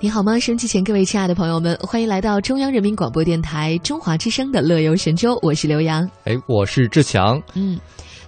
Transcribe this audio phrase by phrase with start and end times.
[0.00, 0.38] 你好吗？
[0.38, 6.08] 收机前各位亲爱的朋友们，欢迎来到中央人民广播电台中华之声的《乐游神州》，我是刘洋。
[6.24, 7.42] 哎，我是志强。
[7.54, 7.78] 嗯，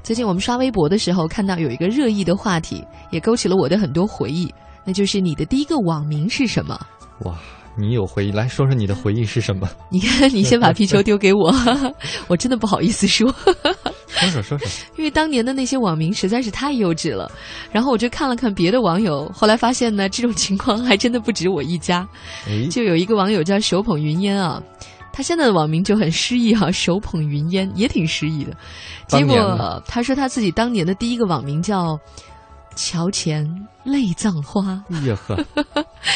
[0.02, 4.52] 最近我们刷微博的时候，看到有一个热议的话题，也勾起了我的很多回忆，
[4.84, 6.76] 那就是你的第一个网名是什么？
[7.20, 7.38] 哇，
[7.78, 9.68] 你有回忆，来说说你的回忆是什么？
[9.90, 11.54] 你看，你先把 皮球丢给我，
[12.26, 13.32] 我真的不好意思说。
[14.12, 17.30] 说说说说， 因为当年的那些网名实在是太幼稚了，
[17.70, 22.06] 然后我就看了看别的网友，后来发现呢，这种情况还真的不止我一家。
[22.46, 24.62] 哎，就有一个网友叫手捧云烟啊，
[25.12, 28.52] 他现在的网名就很诗意哈、手捧云烟也挺诗意的。
[29.08, 31.98] 结果他说他自己当年的第一个网名叫
[32.76, 33.44] “桥前
[33.84, 35.36] 泪葬花哎呀呵，”，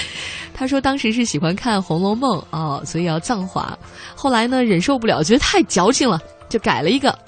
[0.55, 3.77] 他说当时是喜欢看《红楼梦》哦，所以要葬花。
[4.15, 7.19] 后来呢，忍受不了，觉得太矫情了，就改了一个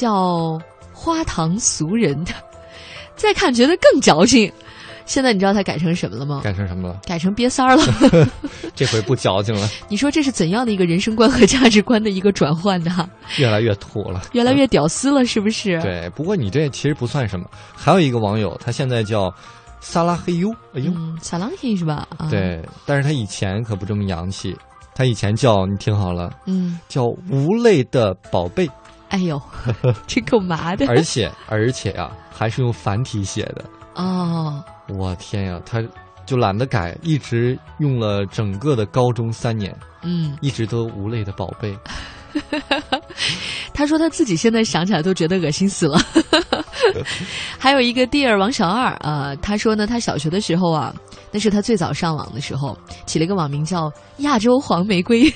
[0.00, 0.58] 叫
[0.94, 2.16] “花糖俗人”。
[3.16, 4.50] 再看觉得更矫情，
[5.04, 6.40] 现在你知道他改成什么了吗？
[6.42, 6.98] 改成什么了？
[7.06, 7.82] 改成瘪三儿了。
[8.74, 13.06] 这回不矫情了，你说这是怎样的一个人生观和价值观的一个转换呢？
[13.36, 14.22] 越来越土了。
[14.32, 17.44] 越来越屌丝了，是不是？，对，不过你这其实不算什么。
[17.74, 19.30] 还有一个网友，他现在叫
[19.80, 22.08] 萨拉嘿哟，哎呦，嗯，撒浪嘿是吧？
[22.16, 24.56] 啊，，对，但是他以前可不这么洋气，
[24.94, 28.66] 他以前叫你听好了，嗯，叫无泪的宝贝，
[29.10, 29.40] 哎呦，
[30.06, 33.64] 这够麻的而且而且呀、还是用繁体写的。
[33.94, 34.64] 哦。
[34.88, 35.80] 我天呀，他
[36.26, 41.76] 就懒得改，一直用了整个的高中三年，嗯，一直都无泪的宝贝。
[43.74, 46.00] 他说他自己现在想起来都觉得恶心死了。
[47.58, 50.94] 还有一个 Dear 王小二啊、他说呢，他小学的时候啊，
[51.32, 55.32] 那是他最早上网的时候，起了一个网名叫“亚洲黄玫瑰”。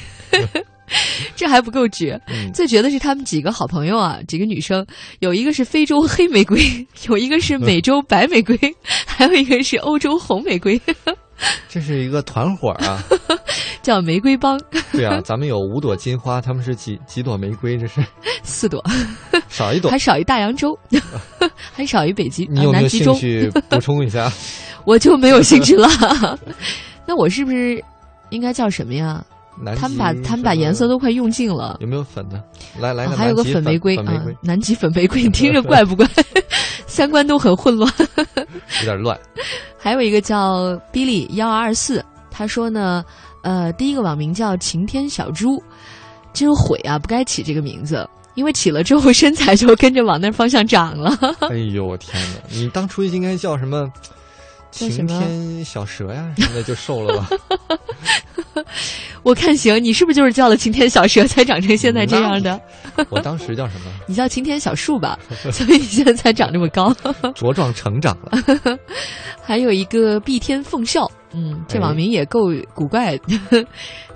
[1.37, 4.85] 这还不够绝，嗯，最绝的是他们几个好朋友啊，几个女生，
[5.21, 6.61] 有一个是非洲黑玫瑰，
[7.09, 8.59] 有一个是美洲白玫瑰，
[9.07, 10.81] 还有一个是欧洲红玫瑰，
[11.69, 13.03] 这是一个团伙啊。
[13.83, 14.59] 叫玫瑰帮，
[14.93, 17.77] 对啊，咱们有五朵金花，他们是几几朵玫瑰？
[17.77, 18.03] 这是
[18.43, 18.83] 四朵，
[19.51, 19.99] 少一朵还。
[19.99, 20.75] 少一大洋洲，
[21.71, 24.33] 还少一北极，你有没有兴趣补充一下？
[24.87, 25.87] 我就没有兴趣了。
[27.05, 27.83] 那我是不是
[28.31, 29.23] 应该叫什么呀？
[29.59, 31.77] 南极他们把他们把颜色都快用尽了。
[31.81, 32.43] 有没有粉的？
[32.79, 36.07] 来来啊、还有个粉玫瑰啊南极粉玫瑰，你听着怪不怪？
[36.87, 37.93] 三观都很混乱。
[38.81, 39.19] 有点乱。
[39.79, 43.05] 还有一个叫 Billy 幺二二四，他说呢，
[43.43, 45.63] 呃，第一个网名叫晴天小猪，
[46.33, 51.17] 真悔啊，不该起这个名字，因为起了之后身材就跟着往那方向长了。
[51.51, 52.41] 哎呦我天哪！
[52.51, 53.93] 你当初应该叫什么？
[54.75, 57.29] 晴天小蛇呀， 现在就瘦了吧？
[59.23, 62.61] 我看行，你是不是就是叫了晴天小蛇才长成现在这样的？
[63.09, 63.91] 我当时叫什么？
[64.07, 65.19] 你叫晴天小树吧，
[65.53, 66.93] 所以你现在才长这么高。
[67.35, 68.79] 茁壮成长了。
[69.43, 73.19] 还有一个碧天凤笑，嗯，这哎网名也够古怪。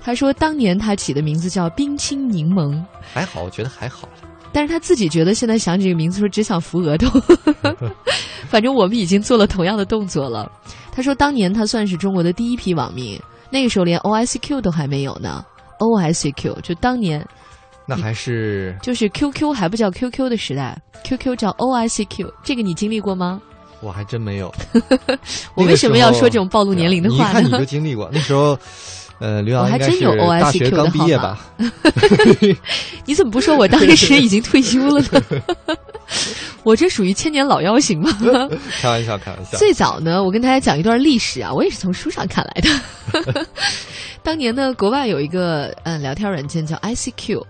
[0.01, 2.83] 他说当年他起的名字叫冰清柠檬，
[3.13, 4.07] 还好，我觉得还好。
[4.51, 7.19] 但是他自己觉得现在想起这个名字时候只想扶额头。
[8.49, 10.51] 反正我们已经做了同样的动作了。
[10.91, 13.19] 他说当年他算是中国的第一批网民，
[13.51, 15.45] 那个时候连 OICQ 都还没有呢。
[15.79, 17.25] OICQ 就当年
[17.85, 23.41] 那还是就是 QQ 还不叫 QQ 的时代，QQ 叫 OICQ，这个你经历过吗？
[23.81, 24.53] 我还真没有。
[25.55, 27.65] 我为什么要说这种暴露年龄的话呢你一看你就呢？
[27.65, 28.59] 经历过，那时候，
[29.19, 31.45] 呃，刘洋还真有 OICQ 大学刚毕业的号吧？
[33.05, 35.21] 你怎么不说我当时已经退休了呢？
[36.63, 38.09] 我这属于千年老妖型吗？
[38.81, 39.57] 开玩笑，开玩笑。
[39.57, 43.45] 最早呢，我跟大家讲一段历史啊，我也是从书上看来的。
[44.23, 47.43] 当年呢，国外有一个嗯聊天软件叫 ICQ，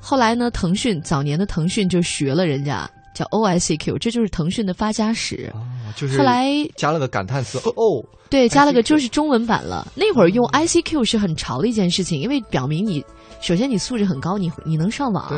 [0.00, 5.50] 后来呢，腾讯早年的腾讯就学了人家叫 OICQ，这就是腾讯的发家史。
[5.54, 5.60] 哦，
[5.96, 9.86] 就是后来加了个感叹词哦哦，对加了个就是中文版了。
[9.94, 13.04] 那会儿用 ICQ 是很潮的一件事情，因为表明你
[13.40, 15.32] 首先你素质很高，你你能上网，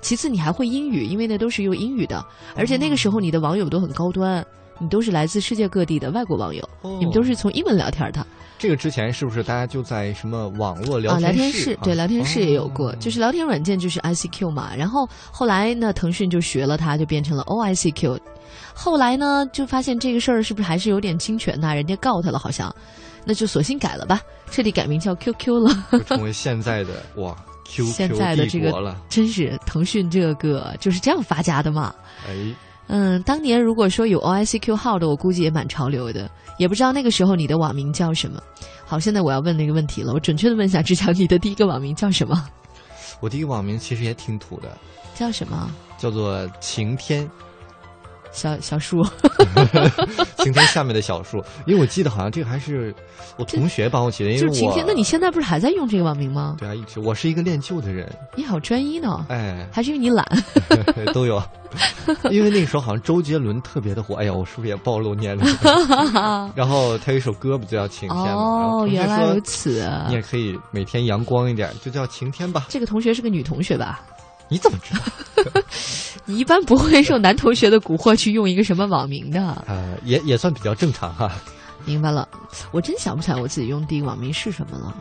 [0.00, 2.24] 其次你还会英语，因为那都是用英语的，
[2.54, 4.44] 而且那个时候你的网友都很高端。
[4.80, 8.24] 你都是来自世界各地的外国网友，哦你们都是从英文聊天的
[8.60, 11.18] 这个之前是不是大家就在什么网络聊啊？
[11.18, 11.78] 聊天室室？
[11.82, 14.70] 对，聊天室也有过，哦就是聊天软件就是 ICQ 嘛。
[14.76, 18.20] 然后后来呢，腾讯就学了它，就变成了 OICQ。
[18.80, 22.72] 后来呢，就发现这个事儿是不是还是有点侵权呐、人家告他了，好像，
[23.24, 24.20] 那就索性改了吧，
[24.52, 25.84] 彻底改名叫 QQ 了。
[25.90, 28.96] 就成为现在的 哇 QQ 现在的这个。
[29.08, 31.92] 真是腾讯这个就是这样发家的嘛。
[32.28, 32.54] 哎，
[32.86, 36.30] 嗯，当年如果说有 OICQ 号的，我估计也蛮潮流的。
[36.56, 38.40] 也不知道那个时候你的网名叫什么。
[38.86, 42.48] 好，现在我要问那个问题了，我准确的问一下志强，你的第一个网名叫什么？
[43.18, 44.78] 我第一个网名其实也挺土的，
[45.16, 45.68] 叫什么？
[45.98, 47.28] 叫做晴天。
[48.38, 49.04] 小小树，
[50.38, 52.94] 晴天下面的小树，因为我记得好像这个还是
[53.36, 54.84] 我同学帮我起的，因为我就是晴天。
[54.86, 56.56] 那你现在不是还在用这个网名吗？
[56.58, 60.24] 对啊，一直我是一个恋旧的人，你好专一呢，哎，还是因为你懒？
[61.12, 61.42] 都有，
[62.30, 64.14] 因为那个时候好像周杰伦特别的火。
[64.14, 65.44] 哎呀，我是不是也暴露年龄？
[66.54, 68.32] 然后他有一首歌不就叫晴天吗？
[68.34, 69.90] 哦，原来如此。
[70.06, 72.66] 你也可以每天阳光一点，就叫晴天吧。
[72.68, 74.00] 这个同学是个女同学吧？
[74.48, 75.62] 你怎么知道？
[76.24, 79.64] 你一般不会受男同学的蛊惑去用一个什么网名的。
[79.66, 81.30] 呃，也也算比较正常哈。
[81.84, 82.28] 明白了，
[82.70, 84.94] 我真想不起来我自己用第一个网名是什么了。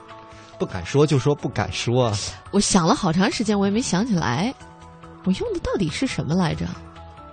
[0.57, 2.11] 不敢说就说不敢说。
[2.51, 4.53] 我想了好长时间，我也没想起来，
[5.25, 6.65] 我用的到底是什么来着？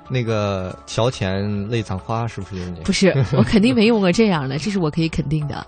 [0.09, 2.81] 那个桥前泪葬花是不是就是你？
[2.81, 5.67] 不是，我肯定没用过这样的，这是我可以肯定的。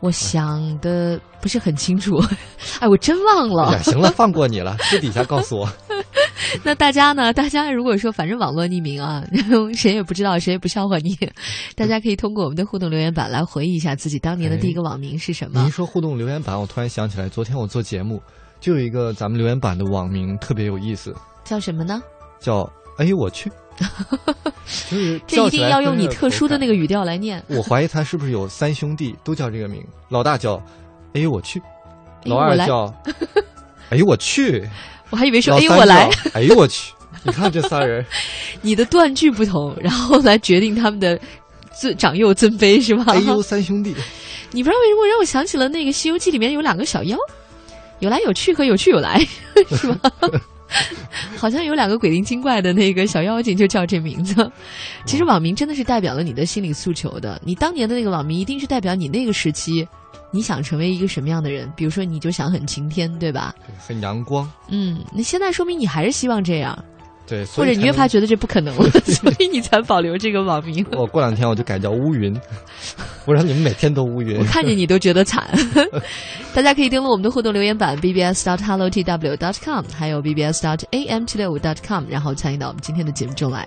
[0.00, 2.16] 我想的不是很清楚，
[2.80, 3.82] 哎，我真忘了哎，。
[3.82, 5.68] 行了，放过你了， 私底下告诉我。
[6.62, 7.32] 那大家呢？
[7.32, 9.24] 大家如果说反正网络匿名啊，
[9.74, 11.16] 谁也不知道，谁也不笑话你，
[11.74, 15.70] 大家可以通过我们的互动留言板来回忆一下自己当年的第一个网名是什么您。
[15.70, 18.22] 说互动留言板，我突然想起来，昨天我做节目，
[18.60, 21.14] 就有一个咱们留言板的网名特别有意思，
[21.44, 22.02] 叫什么呢？
[22.38, 23.50] 叫“哎呦我去”，
[24.88, 26.74] 就是这一定要用你特殊的那个。
[26.74, 27.42] 语调来念。
[27.48, 30.62] 我怀疑他是不是有三兄弟都叫这个名，老大叫
[31.14, 31.60] “哎呦我去”，
[32.24, 32.92] 老二叫
[33.90, 34.68] “哎呦我去
[35.10, 36.92] 我还以为”，说哎呦我来，“哎呦我去”。
[37.24, 38.04] 你看这仨人，
[38.62, 41.18] 你的断句不同，然后来决定他们的
[41.80, 43.04] 尊长幼尊卑是吧？
[43.12, 43.94] 哎呦三兄弟，
[44.52, 47.16] 你不知道为什么让我想起了那个《西游记》里面有两个小妖，
[48.00, 49.18] 有来有去和有去有来，
[49.70, 50.10] 是吧？
[51.36, 54.50] 好像有两个鬼灵精怪的那个小妖精就叫这名字。
[55.04, 59.86] 其实网名真的是代表了你的心理诉求的，你当年的那个网名一定是代表你那个时期
[60.30, 61.72] 你想成为一个什么样的人。
[61.76, 63.54] 比如说，你就想很晴天，对吧？
[63.78, 66.76] 很阳光，嗯，那现在说明你还是希望这样，
[67.26, 70.86] 对，或者你越发觉得这不可能了， 所以你才保留这个网名。
[70.92, 72.38] 我过两天我就改叫乌云，
[73.24, 74.44] 我让你们每天都乌云我。
[74.44, 75.46] 看见你都觉得惨。
[76.54, 83.66] 大家可以登录我们的互动留言板 bbs dot hello tw dot com，还有 bbs dot am 七六五 dot com，然后参与到我们今天的节目中来。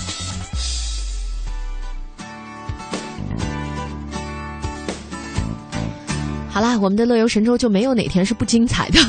[6.51, 8.99] 好啦，我们的乐游神州就没有哪天是不精彩的。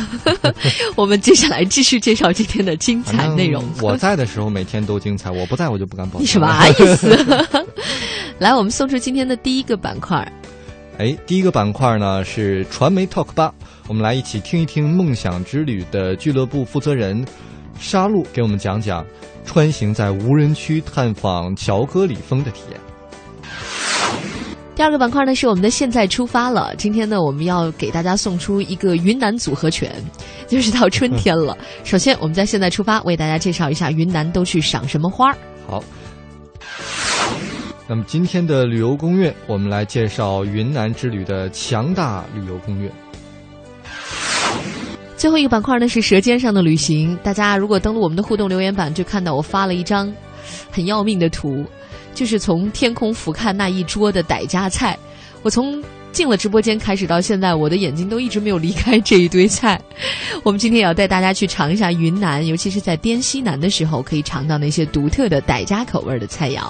[0.95, 3.65] 我们接下来继续介绍今天的精彩内容。
[3.83, 6.23] 我在的时候每天都精彩，我不在我就不敢保证。
[6.23, 7.09] 你什么意思？
[8.39, 10.17] 来，我们送出今天的第一个板块。
[10.99, 13.53] 哎，第一个板块呢是传媒 Talk 吧，
[13.89, 17.27] 我们来一起听一听梦想之旅的俱乐部负责人
[17.81, 19.05] 沙路给我们讲讲
[19.45, 22.81] 穿行在无人区探访乔戈里峰的体验。
[24.83, 26.75] 第二个板块呢是我们的现在出发了。
[26.77, 29.89] 今天呢，我们要给大家送出一个云南组合拳，
[30.49, 31.57] 就是到春天了。
[31.85, 35.39] 首先，我们在现在出发为大家介绍一下云南都去赏什么花儿。
[35.69, 35.85] 好，
[37.87, 42.91] 那么今天的旅游攻略，我们来介绍云南之旅的强大旅游攻略。
[45.17, 47.17] 最后一个板块呢是舌尖上的旅行。
[47.23, 50.13] 大家如果登录我们的互动留言板，就看到我发了一张
[50.73, 51.65] 很要命的图，
[52.15, 54.99] 就是从天空俯瞰那一桌的傣家菜。
[55.43, 59.81] 我从进了直播间开始到现在，我的眼睛都一直没有离开这一堆菜。
[60.45, 66.61] 我们今天也要带大家去尝一下云南，尤其是在滇西南的时候，可以尝到那些独特的傣家口味的菜肴。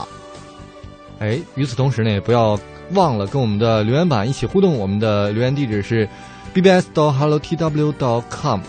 [1.19, 2.59] 哎，与此同时呢，也不要
[2.93, 4.75] 忘了跟我们的留言板一起互动。
[4.75, 6.09] 我们的留言地址是
[6.55, 8.61] bbs 到 hello tw dot com。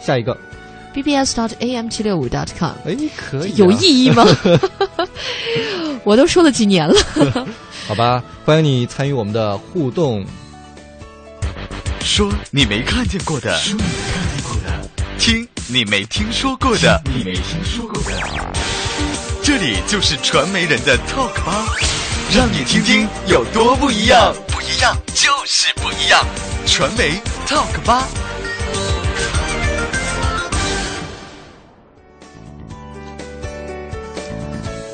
[0.00, 0.36] 下一个
[0.94, 4.24] ，bbs dot am 七六五 dot com 哎，可以、啊、有意义吗？
[6.04, 6.94] 我都说了几年了。
[7.86, 10.24] 好吧，欢迎你参与我们的互动。
[12.00, 14.88] 说你没看见过的，说你没看见过的，
[15.18, 18.20] 听你没听说过的，你没听说过的。
[19.42, 21.66] 这里就是传媒人的 Talk 吧，
[22.34, 24.34] 让你听听有多不一样。
[24.48, 26.24] 不一样就是不一样，
[26.66, 28.06] 传媒 Talk 吧。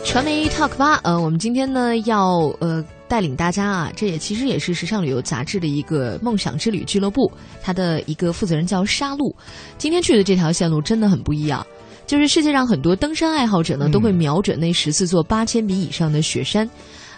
[0.09, 7.31] 传媒 Talk 吧，呃，我们今天呢要呃带领大家啊，这也其实也是时尚旅游杂志的一个梦想之旅俱乐部，
[7.63, 9.37] 它的一个负责人叫沙路。
[9.77, 11.65] 今天去的这条线路真的很不一样，
[12.07, 16.69] 就是世界上很多登山爱好者呢都会瞄准那十四座八千米以上的雪山，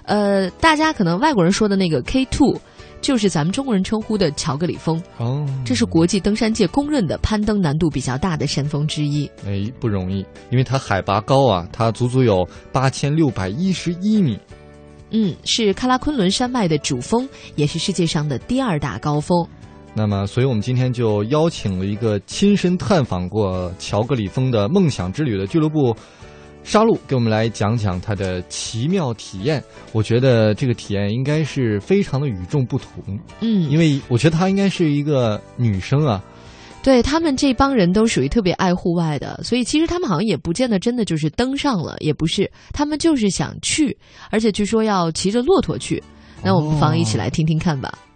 [0.02, 2.60] 呃，大家可能外国人说的那个 K Two。
[3.00, 9.30] 就是咱们中国人称呼的乔格里峰哦，这是国际登山界公认的攀登难度比较大的山峰之一。
[9.46, 14.38] 哎，不容易，因为它海拔高啊，它足足有八千六百一十一米。
[15.10, 19.44] 嗯，是喀拉昆仑山脉的主峰，也是世界上的第二大高峰。
[19.92, 25.96] 那么，所以我们今天就邀请了一个亲身探访过乔格里峰的梦想之旅的俱乐部。
[26.62, 29.62] 沙路给我们来讲讲他的奇妙体验，
[29.92, 33.18] 我觉得这个体验应该是非常的与众不同。
[33.40, 36.22] 嗯，因为我觉得她应该是一个女生啊。
[36.82, 43.96] 对他们这帮人都属于特别爱户外的，所以其实他们好像也不见得真的就是登上了，也不是，他们就是想去，
[44.30, 46.02] 而且据说要骑着骆驼去。
[46.42, 47.92] 那我们不妨一起来听听看吧。
[47.94, 48.09] 好。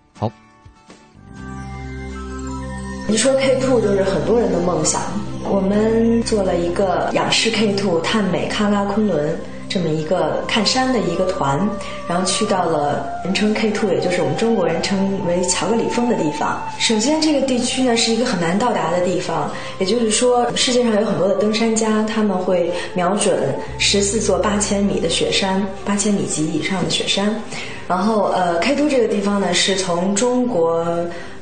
[3.07, 5.03] 你说 K Two 就是很多人的梦想。
[5.47, 11.69] 我们做了一个仰视 K Two 探美喀拉昆仑这么一个看山的一个团，
[12.09, 16.63] 然后去到了人称 K Two，也就是我们中国人称为乔格里峰的地方。
[16.79, 27.39] 首先，这个地区呢是一个很难到达的地方，也就是说，世界上有很多的登山家，他们会瞄准十四座八千米的雪山，八千米级以上的雪山。
[27.87, 30.87] 然后，呃，K Two 这个地方呢是从中国。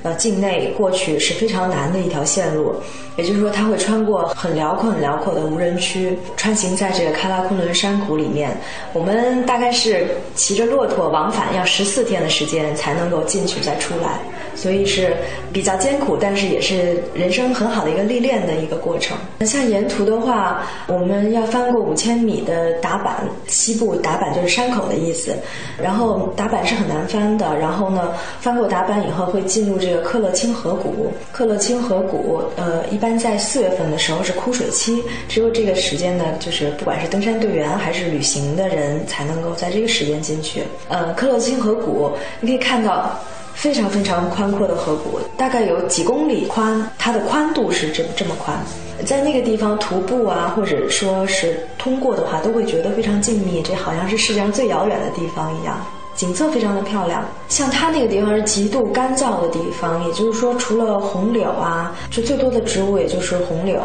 [0.02, 2.75] 呃，境内过去是非常难的一条线路，
[3.16, 8.50] 也就是说，它会穿过很辽阔、很辽阔的无人区，穿行在这个喀拉昆仑山谷里面。
[8.92, 14.18] 我们大概是骑着骆驼往返，要十四天的时间才能够进去再出来。
[14.54, 15.16] 所以是
[15.52, 19.16] 比较艰苦，但是也是人生很好的一个历练的一个过程。
[19.38, 23.16] 那像沿途的话，我们要翻过五千米的达坂，
[23.47, 25.35] 西部达坂就是山口的意思。
[25.80, 27.56] 然后达坂是很难翻的。
[27.59, 31.12] 然后呢，翻过达坂以后会进入这个克勒清河谷。
[31.32, 40.62] 克勒清河谷，呃，一般在四月份的时候是枯水期，只有这个时间呢，就是不管是登山队员还是旅行的人才能够在这个时间进去。
[40.88, 43.18] 呃，克勒清河谷，你可以看到。
[43.54, 48.56] 非常非常宽阔的河谷，大概有几公里宽，它的宽度是这这么宽，
[49.04, 55.76] 在那个地方徒步啊，或者说是通过的话，都会觉得非常静谧，这好像是世界上最遥远的地方一样，
[56.16, 57.25] 景色非常的漂亮。
[57.49, 63.80] 像它那个地方是极度干燥的地方，也就是说，除了红柳啊，就最多的植物也就是红柳，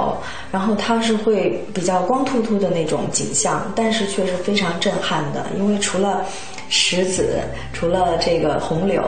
[0.52, 6.24] 然后它是会比较光秃秃的那种景象，但是却是非常震撼的，因为除了
[6.70, 7.42] 石子，
[7.74, 9.04] 除了这个红柳。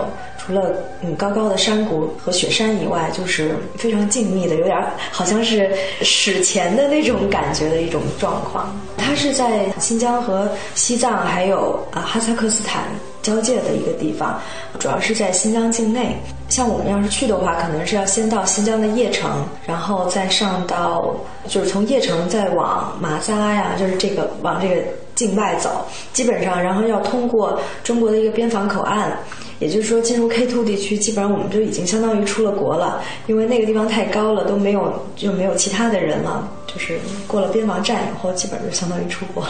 [0.49, 4.75] 除了嗯高高的山谷和雪山以外，就是非常静谧的，有点
[5.11, 8.75] 好像是史前的那种感觉的一种状况。
[8.97, 12.85] 它是在新疆和西藏还有啊哈萨克斯坦
[13.21, 14.41] 交界的一个地方，
[14.79, 16.17] 主要是在新疆境内。
[16.49, 21.15] 像我们要是去的话，可能是要先到新疆的叶城，然后再上到
[21.47, 24.81] 就是从叶城再往玛扎呀，就是这个往这个
[25.19, 29.19] 境外走，基本上然后要通过中国的一个边防口岸。
[29.59, 36.49] 也就是说，进入 K Two 地区，基本上我们就已经相当于出了国了，因为那个地方太高了，都没有就没有其他的人了。
[36.65, 36.97] 就是
[37.27, 39.49] 过了边防站以后，基本就相当于出国了。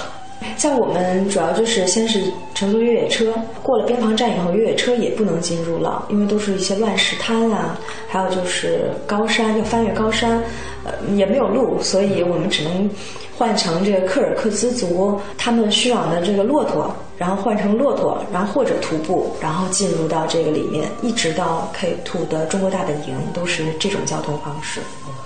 [0.58, 2.22] 像我们主要就是先是
[2.53, 7.77] 乘坐越野车，过了边防站以后，越野车也不能进入了，因为都是一些乱石滩啊，
[8.08, 10.41] 还有就是高山要翻越高山，
[10.84, 12.89] 呃也没有路，所以我们只能
[13.38, 16.93] 换成这个柯尔克孜族他们驯养的这个骆驼。
[17.19, 24.79] 然后换成骆驼，然后或者徒步，然后进入到这个里面，一直到 K Two 的中国大本营，都是这种交通方式。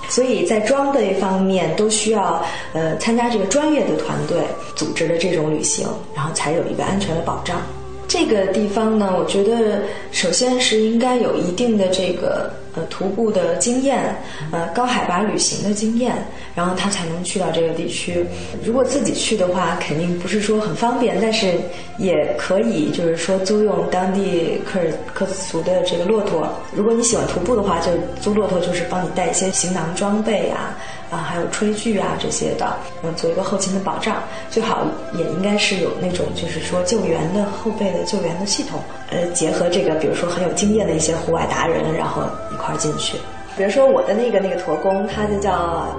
[0.09, 2.43] 所以在装备方面都需要
[2.73, 4.37] 呃参加这个专业的团队
[4.75, 7.61] 组织的这种旅行，然后才有一个安全的保障。
[8.07, 9.81] 这个地方呢，我觉得
[10.11, 14.15] 首先是应该有一定的这个呃徒步的经验，
[14.51, 16.13] 呃高海拔旅行的经验，
[16.55, 18.25] 然后他才能去到这个地区。
[18.63, 21.53] 如果自己去的话，肯定不是说很方便，但是
[21.97, 26.47] 也可以就是说租用当地克尔克孜族的这个骆驼。
[26.73, 27.91] 如果你喜欢徒步的话，就
[28.21, 30.77] 租骆驼，就是帮你带一些行囊装备啊。
[31.09, 34.83] 啊，还有炊具啊这些的，嗯，做一个后勤的保障，最好
[35.13, 38.79] 也应该是有那种就是说救援的后备的救援的系统，
[39.11, 43.15] 呃，结合这个比如说很有经验的一些户外达人，然后一块儿进去。
[43.55, 45.51] 比如说我的那个那个驼工，他就叫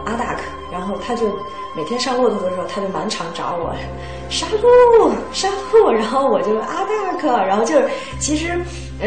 [0.05, 0.43] 阿达克，
[0.73, 1.27] 然后他就
[1.77, 3.75] 每天上骆驼的时候，他就满场找我，
[4.29, 8.59] 杀戮杀戮，然后我就阿达克，然后就是其实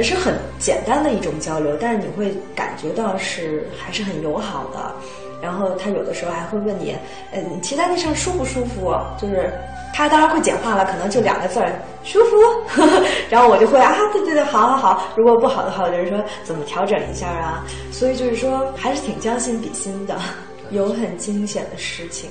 [0.02, 4.96] 是很简单的一种交流，但是你会感觉到是还是很友好的。
[5.42, 6.96] 然后他有的时候还会问你，
[7.32, 8.96] 呃，你骑在那上舒不舒服？
[9.20, 9.54] 就是
[9.94, 11.72] 他当然会简化了，可能就两个字儿，
[12.04, 12.82] 舒服。
[13.30, 15.04] 然后我就会啊，对对对，好好好。
[15.16, 17.64] 如果不好的话，我就是说怎么调整一下啊。
[17.92, 20.16] 所以就是说，还是挺将心比心的，
[20.72, 22.30] 有很惊险的事情。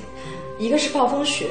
[0.59, 1.51] 一个是暴风雪，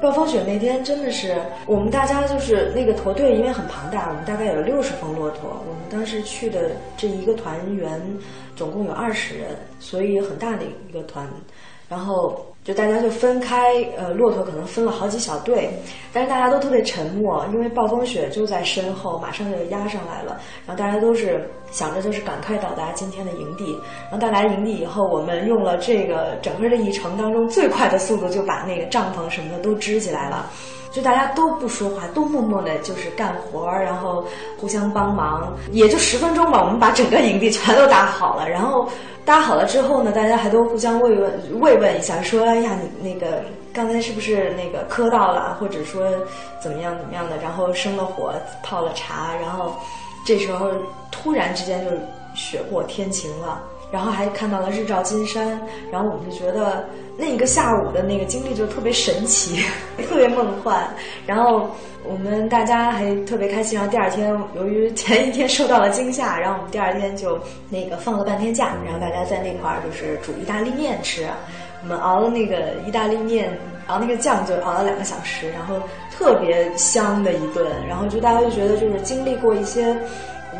[0.00, 1.36] 暴风雪那天真的是
[1.66, 5.62] 我们大家就是那个驼队，因为很庞大，我们大概有六十峰骆驼。
[5.68, 8.00] 我们当时去的这一个团员
[8.54, 11.28] 总共有二十人，所以很大的一个团。
[11.88, 15.70] 然后就大家就分开，呃，骆驼可能分了好几小队，
[16.12, 20.40] 但是大家都特别沉默，因为暴风雪就在身后，马上就压上来了。
[20.66, 23.78] 然后大家都是想着就是赶快到达今天的营地。
[24.10, 30.50] 然后到达营地以后，我们用了这个整个这一程当中最快的速度，就把那个帐篷什么的都支起来了。
[30.96, 34.24] 就大家都不说话，都默默的，就是干活，然后
[34.58, 38.48] 互相帮忙，也就十分钟吧，我们把整个营地全都搭好了。
[38.48, 38.88] 然后
[39.22, 43.42] 搭好了之后呢，大家还都互相慰问慰问一下，说：“哎呀，你那个
[43.74, 46.10] 刚才是不是那个磕到了，或者说
[46.62, 49.76] 怎么样怎么样的？”然后生了火，泡了茶，然后
[50.24, 50.70] 这时候
[51.10, 51.90] 突然之间就
[52.34, 53.60] 雪过天晴了。
[53.90, 55.58] 然后还看到了日照金山，
[55.92, 56.84] 然后我们就觉得
[57.16, 59.64] 那一个下午的那个经历就特别神奇，
[60.08, 60.86] 特别梦幻。
[61.24, 61.70] 然后
[62.04, 63.78] 我们大家还特别开心。
[63.78, 67.38] 然后第二天，由于前一天受到了惊吓，然后我们第二天就
[67.70, 71.26] 那个放了半天假，然后大家在那块儿就是煮意大利面吃。
[71.82, 75.76] 我们熬了那个意大利面，熬那个酱就熬了两个小时，然后
[76.10, 77.64] 特别香的一顿。
[77.88, 79.96] 然后就大家就觉得就是经历过一些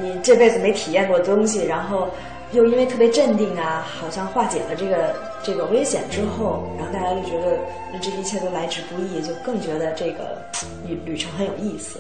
[0.00, 2.08] 你这辈子没体验过的东西，然后。
[2.52, 7.58] 又因为特别镇定啊，好像化解了这个这个危险之后，然后大家就觉得
[8.00, 10.38] 这一切都来之不易，就更觉得这个
[10.86, 11.98] 旅旅程很有意思。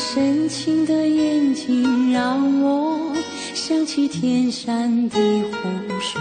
[0.00, 3.14] 深情的眼睛让我
[3.52, 5.18] 想起天山的
[5.52, 5.68] 湖
[6.00, 6.20] 水。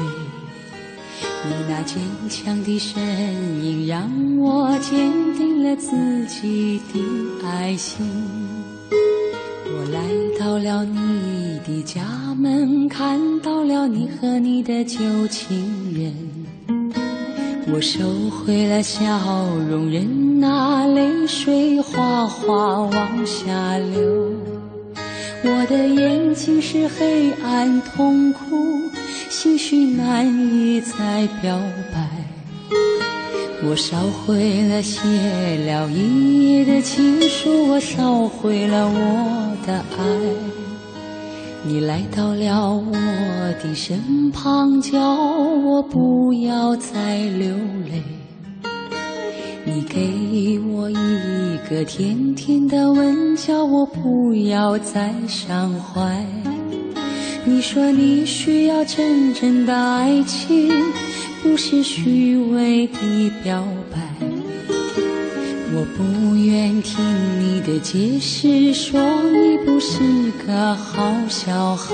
[1.46, 1.98] 你那坚
[2.30, 3.02] 强的身
[3.64, 5.96] 影让我坚定了自
[6.28, 8.06] 己的爱心。
[8.92, 10.02] 我来
[10.38, 12.04] 到了你的家
[12.38, 16.14] 门，看到了你和你的旧情人。
[17.72, 24.34] 我收回了笑容，任那泪水哗哗往下流。
[25.44, 28.40] 我的眼睛是黑暗痛苦。
[29.30, 31.60] 心绪难以再表
[31.94, 32.10] 白，
[33.64, 35.00] 我烧毁了写
[35.66, 40.06] 了一页的情书，我烧毁了我的爱。
[41.64, 42.94] 你来到了我
[43.62, 47.50] 的身旁，叫我不要再流
[47.86, 48.19] 泪。
[49.72, 50.96] 你给我一
[51.70, 56.26] 个甜甜的吻，叫我不要再伤怀。
[57.46, 60.72] 你说你需要真正的爱情，
[61.44, 64.00] 不是虚伪的表白。
[65.72, 67.00] 我不愿听
[67.40, 70.00] 你的解释，说你不是
[70.48, 71.94] 个好小孩。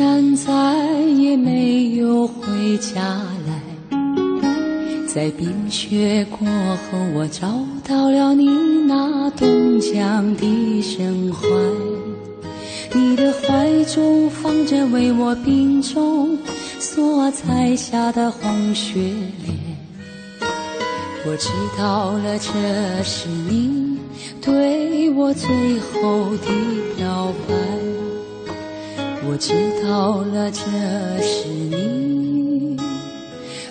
[0.00, 0.52] 山，再
[1.18, 3.02] 也没有回家
[3.46, 3.98] 来。
[5.06, 7.46] 在冰雪过后，我找
[7.86, 8.48] 到了你
[8.86, 11.46] 那冻僵的身怀。
[12.94, 16.38] 你的怀中放着为我病中
[16.78, 18.94] 所采下的红雪
[19.44, 19.54] 莲。
[21.26, 23.98] 我知道了，这是你
[24.40, 25.46] 对我最
[25.78, 26.46] 后的
[26.96, 27.99] 表白。
[29.30, 30.60] 我知道了，这
[31.22, 32.76] 是你。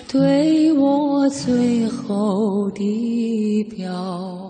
[0.08, 4.49] 对我最后的表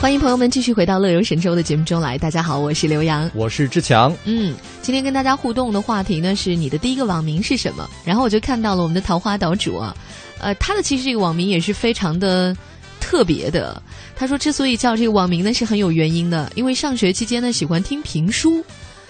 [0.00, 2.16] 欢迎朋友们继续回到《乐游神州》的节目中来。
[2.16, 4.16] 大家好，我是刘洋，我是志强。
[4.24, 7.86] 嗯，今天跟大家互动的话题呢是你的第一个网名是什么？
[8.02, 9.94] 然后我就看到了我们的桃花岛主啊，
[10.40, 12.56] 呃，他的其实这个网名也是非常的
[12.98, 13.80] 特别的。
[14.16, 18.64] 他说之所以叫这个网名呢是很有原因的，因为上学期间呢喜欢听评书，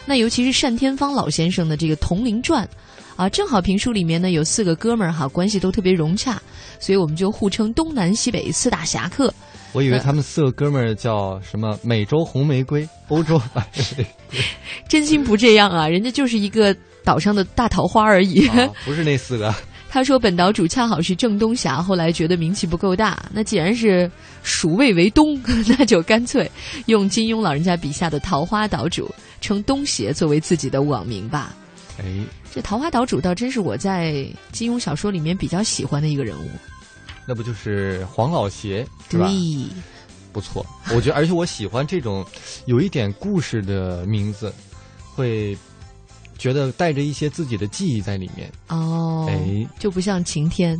[0.05, 2.65] 那尤其是单天芳老先生的这个《铜陵传》
[3.15, 6.43] 啊，正好评书里面呢有四个哥们儿哈，关系都特别融洽，
[6.81, 9.33] 所以我们就互称东南西北四大侠客。
[9.73, 11.79] 我以为他们四个哥们儿叫什么？
[11.83, 13.41] 美洲红玫瑰， 欧洲
[14.89, 15.87] 真心不这样啊！
[15.89, 19.55] 人家就是一个岛上的大桃花而已，啊、不是那四个。
[19.89, 24.11] 他说本岛主恰好是郑东侠，后来觉得名气不够大，那既然是
[24.43, 25.41] 蜀魏为东，
[25.79, 26.49] 那就干脆
[26.87, 31.55] 用金庸老人家笔下的桃花岛主称东邪作为自己的网名吧。
[31.99, 32.05] 哎，
[32.55, 36.49] 这桃花岛主倒真是我在金庸小说里面比较喜欢的一个人物。
[37.31, 39.31] 那不就是黄老邪是吧？
[40.33, 42.27] 不错，我觉得，而且我喜欢这种
[42.67, 44.53] 有一点故事的名字，
[45.15, 45.57] 会
[46.37, 48.51] 觉得带着一些自己的记忆在里面。
[48.67, 50.77] 哦，哎，就不像晴天，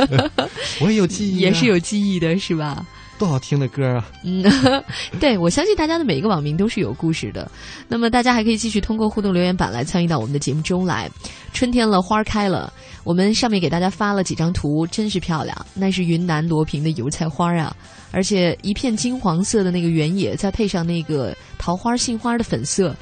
[0.80, 2.86] 我也有记忆、啊，也是有记忆的，是吧？
[3.20, 4.10] 多好听的歌啊！
[4.24, 4.42] 嗯，
[5.20, 7.50] 对，我相信大家的每一个网名都是有故事的。
[7.86, 11.06] 那么大家还可以继续通过互动留言板来参与到我们的节目中来。
[11.52, 12.72] 春天了，花开了，
[13.04, 15.54] 我们上面给大家发了几张图，真是漂亮。
[15.74, 17.76] 那是云南罗平的油菜花啊，
[18.10, 22.96] 而且一片金黄色的那个原野，再配上那个桃花、杏花的粉色，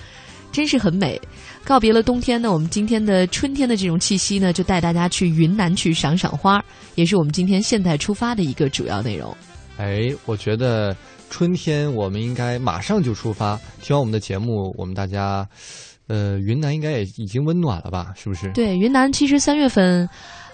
[0.51, 1.21] 真是很美。
[1.63, 6.61] 告别了冬天呢，我们今天的春天的这种气息呢，就带大家去云南去赏赏花，
[6.97, 9.33] 也是我们今天现在出发的一个主要内容。
[9.79, 10.95] 哎，我觉得
[11.31, 13.59] 春天我们应该马上就出发。
[13.81, 15.49] 听完我们的节目，我们大家，
[16.09, 18.13] 呃，云南应该也已经温暖了吧？
[18.17, 18.51] 是不是？
[18.53, 20.09] 对，云南其实三月份，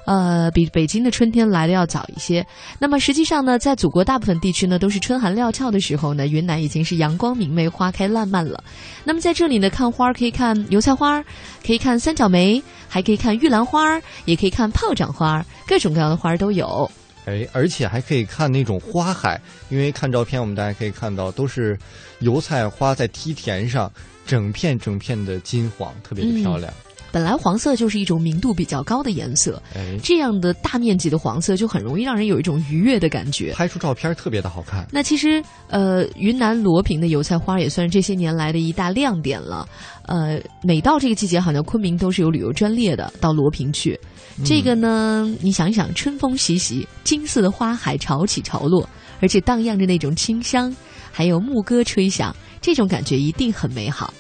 [0.05, 2.47] 呃，比北京的春天来的要早一些。
[2.79, 8.63] 那么实际上呢，在祖国大部分地区呢，都是春寒料峭的时候呢，云南已经是阳光明媚、花开烂漫了。
[9.05, 11.25] 那么在这里呢，看花可以看油菜花，
[11.67, 16.91] 可以看三角梅，还可以看玉兰花，也可以看炮仗花，各种各样的花都有。
[17.27, 21.79] 哎，而且还可以看那种花海，因为看照片，我们大家可以看到都是
[22.21, 23.91] 油菜花在梯田上，
[24.27, 26.71] 整片整片的金黄，特别的漂亮。
[26.71, 34.87] 嗯、本来黄色就是一种明度比较高的颜色，哎，这样的大面积的黄色就很容易让人有一种愉悦的感觉，拍出照片特别的好看。
[34.93, 39.67] 那其实，呃，云南罗平的油菜花也算是这些年来的一大亮点了。
[40.07, 43.99] 呃，每到这个季节，好像昆明都是有旅游专列的，到罗平去。
[44.43, 48.89] 这个呢，嗯、你想一想，春风习习，金色的花海潮起潮落，
[49.21, 50.75] 而且荡漾着那种清香，
[51.13, 54.13] 还有牧歌吹响，这种感觉一定很美好。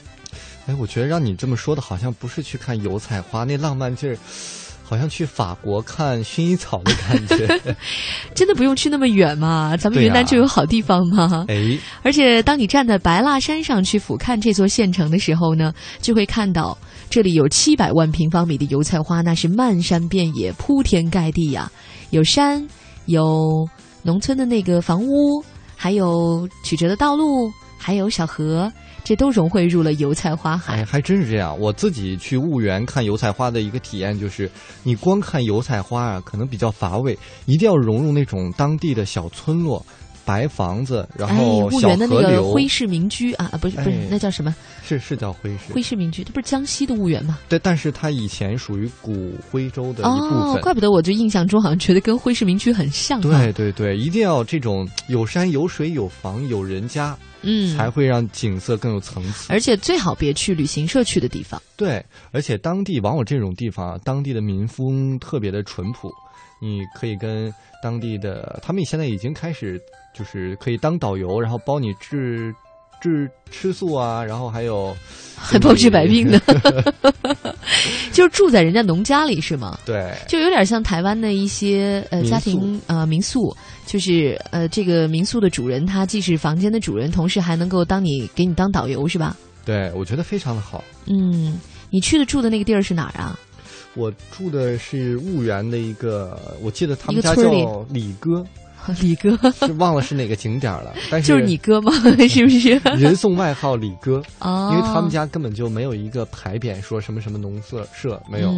[0.66, 4.16] 哎，我觉得让你这么说的，好像不是去看油菜花那浪漫劲儿，
[4.84, 7.74] 好像去法国看薰衣草的感觉。
[8.36, 11.44] 真的不用去那么远嘛，咱们云南就有好地方嘛。
[11.48, 16.76] 哎、啊，而且当你站在白蜡山上去俯瞰这座县城的时候呢，就会看到。
[17.10, 21.70] 这里有七百万平方米的油菜花，那是漫山遍野、铺天盖地呀、啊！
[22.10, 22.66] 有山，
[23.06, 23.68] 有
[24.02, 25.44] 农村的那个房屋，
[25.76, 28.72] 还有曲折的道路，还有小河，
[29.04, 30.78] 这都融汇入了油菜花海。
[30.78, 31.56] 哎，还真是这样。
[31.60, 34.50] 我自己去婺源看油菜花的一个体验就是，
[34.82, 39.84] 你光看油菜花啊，可能比较乏味，一定要融入那种当地的小村落。
[40.26, 44.56] 白房子，然后婺源的那个徽氏民居啊，不是不是，那叫什么？
[44.82, 45.74] 是是叫徽氏。
[45.74, 47.38] 徽氏民居，它不是江西的婺源吗？
[47.46, 50.52] 对，但是它以前属于古徽州的一部分。
[50.54, 53.20] 哦，怪不得我就印象中好像觉得跟徽氏民居很像。
[53.20, 59.52] 对对对，一定要这种有山有水有房有人家，嗯，才会让景色更有层次。
[59.52, 61.60] 而且最好别去旅行社去的地方。
[61.76, 66.10] 对，而且当地往往这种地方，当地的民风特别的淳朴，
[66.60, 67.52] 你可以跟
[67.82, 69.80] 当地的，他们现在已经开始。
[70.16, 72.54] 就是可以当导游，然后包你治
[73.00, 74.96] 治吃素啊，然后还有
[75.36, 76.40] 还 包治百病的，
[78.12, 79.76] 就是住在人家农家里是吗？
[79.84, 83.52] 对，就有点像台湾的一些呃家庭呃民宿，
[83.86, 89.36] 就是呃这个民宿的主人他既是房间的主人，同时还能够当你给你当导游是吧？
[89.64, 90.82] 对，我觉得非常的好。
[91.06, 91.58] 嗯，
[91.90, 93.38] 你去的住的那个地儿是哪儿啊？
[93.94, 98.44] 我住的是婺源的一个，我记得他们家叫李哥。
[99.00, 101.92] 李哥是忘了是哪个景点了， 但是就是你哥吗？
[102.28, 102.80] 是不是？
[102.96, 108.52] 人送外号李哥哦，因为他们家根本就没有一个牌匾说什么什么农社社没有，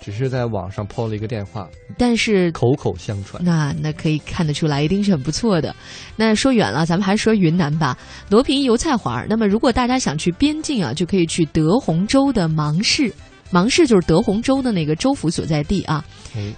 [0.00, 3.42] 只是在网上抛了一个电话，但是口口相传。
[3.44, 5.74] 那那可以看得出来，一定是很不错的。
[6.16, 7.96] 那说远了，咱们还是说云南吧，
[8.30, 9.24] 罗平油菜花。
[9.28, 13.12] 那么如果大家想去边境啊，就可以去德宏州的芒市。
[13.50, 16.04] 芒市就是德宏州的那个州府所在地啊，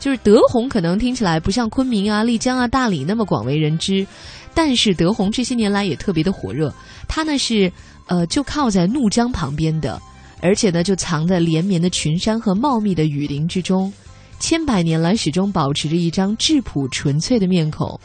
[0.00, 4.06] 就是德宏可能听起来不像昆明啊、丽江啊、大理那么广为人知，
[4.54, 6.72] 但是德宏这些年来也特别的火热。
[7.06, 7.70] 它呢是
[8.06, 10.00] 呃就靠在怒江旁边的，
[10.40, 13.92] 而且呢就藏在连绵的群山和茂密的雨林之中，
[14.38, 18.00] 千百年来始终保持着一张质朴纯粹的面孔。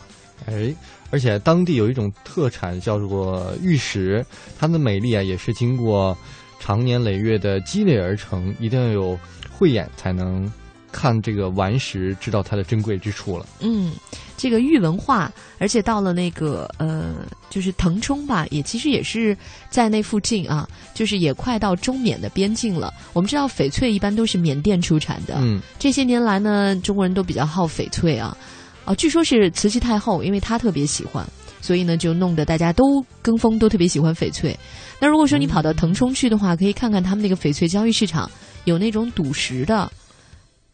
[0.48, 0.76] 哎，
[1.12, 4.26] 而且当地有一种特产叫做玉石，
[4.60, 6.18] 它的美丽啊也是经过。
[6.62, 9.20] 长年累月的积累而成，一定要有
[9.52, 10.50] 慧眼才能
[10.92, 13.48] 看这个顽石，知道它的珍贵之处了。
[13.62, 13.94] 嗯，
[14.38, 19.36] 这个玉文化，而且到了那个呃，就是腾冲吧，也其实也是
[19.72, 22.94] 在那附近啊，就是也快到中缅的边境了。
[23.14, 28.38] 我们知道翡翠一般都是缅甸出产的，嗯，这些年来呢，中国人都比较好翡翠啊，
[28.86, 31.28] 啊，据说是慈禧太后，因为她特别喜欢。
[31.62, 32.84] 所以呢，就弄得大家都
[33.22, 34.58] 跟风，都特别喜欢翡翠。
[35.00, 38.30] 那如果说你跑到腾冲去的话，可以看看他们那个翡翠交易市场，
[38.66, 39.90] 有那种赌石的，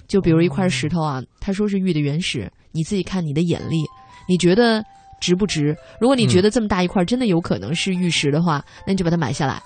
[0.08, 3.84] 就比如一块石头啊，他说是玉的原石，你自己看你的眼力，
[4.28, 4.84] 你觉得
[5.20, 5.76] 值不值？
[6.00, 9.62] 如果你觉得这么大一块真的有可能是玉石的话，那你就把它买下来。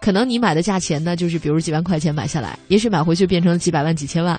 [0.00, 4.38] 可能你买的价钱呢，就是比如几万块钱买下来，也许买回去变成了几百万、几千万。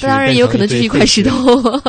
[0.00, 1.36] 当然也有可能就是一块石头，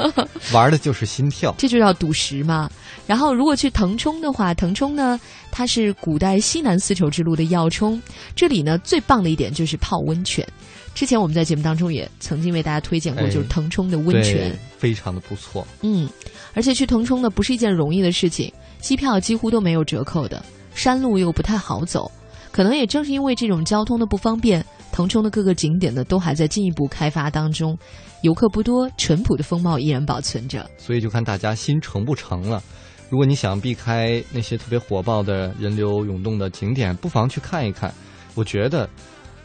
[0.51, 2.69] 玩的就是心跳，这就叫赌石嘛。
[3.07, 5.19] 然后如果去腾冲的话，腾冲呢，
[5.51, 8.01] 它是古代西南丝绸之路的要冲，
[8.35, 10.45] 这里呢最棒的一点就是泡温泉。
[10.93, 15.65] 之前我们在节目当中也曾经为大家推荐过，就是腾冲的温泉，非常的不错。
[15.81, 16.09] 嗯，
[16.53, 22.09] 而且去腾冲呢不是一件容易的事情，机票几乎都没有折扣的，山路又不太好走，
[22.51, 24.65] 可能也正是因为这种交通的不方便。
[24.95, 27.77] 腾冲的各个景点呢，都还在进一步开发当中，
[28.21, 30.65] 游客不多，淳朴的风貌依然保存着。
[30.77, 32.63] 所以就看大家心成不成了。
[33.09, 37.93] 如果你想避开那些特别火爆的人流涌动的景点，不妨去看一看。
[38.35, 38.89] 我觉得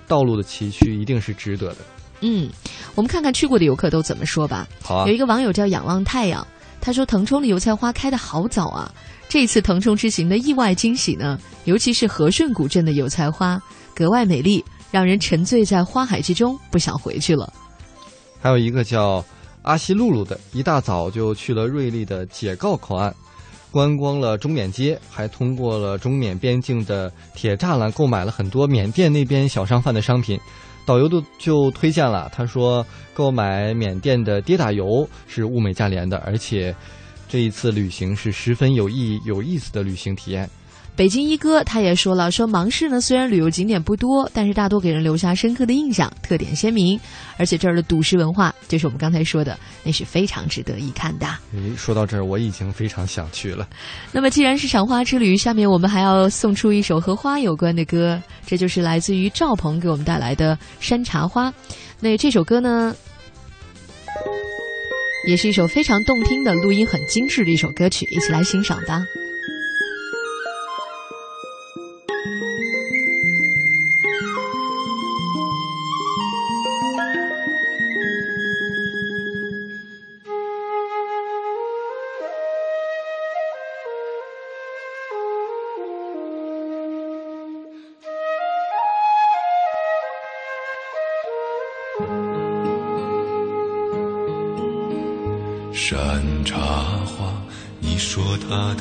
[0.06, 1.78] 道路的崎岖一定是值得的。
[2.20, 2.48] 嗯，
[2.94, 4.68] 我们看看去过的游客都怎么说吧。
[4.80, 5.06] 好啊。
[5.08, 6.46] 有一个网友叫仰望太阳，
[6.80, 8.88] 他说腾冲的油菜花开得好早啊。
[9.28, 13.60] 这次腾冲之行的意外惊喜呢，尤其是和顺古镇的油菜花
[13.96, 14.64] 格外美丽。
[14.90, 17.53] 让人沉醉在花海之中，不想回去了。
[18.40, 19.24] 还有一个叫
[19.62, 23.14] 阿西露露的，一大早就去了瑞丽的解告口岸，
[23.70, 30.40] 观光了中缅街，还通过了中缅边境的铁栅栏，购买了很多缅甸那边小商贩的商品。
[30.87, 36.74] 导游都就推荐了，他说购买缅甸的跌打油是物美价廉的，而且
[37.29, 40.50] 这一次旅行是十分有意义、有意思的旅行体验。
[40.96, 47.00] 北京一哥他也说了，说芒市呢虽然旅游景点不多，但是大多给人留下深刻的印象，特点鲜明，
[47.38, 51.26] 而且这儿的赌石文化，就是我们刚才说的，那是非常值得一看的。
[51.55, 53.66] 诶，说到这儿，我已经非常想去了。
[54.12, 61.50] 那么既然是赏花之旅，下面我们还要送出一首和花有关的歌，这就是来自于赵鹏给我们带来的《山茶花》。
[61.98, 62.94] 那这首歌呢，
[65.26, 69.03] 也是一首非常动听的录音很精致的一首歌曲，一起来欣赏吧。